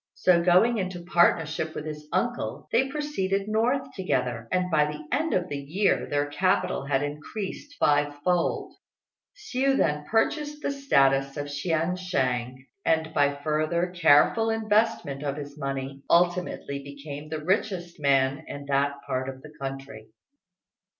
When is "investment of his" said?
14.49-15.55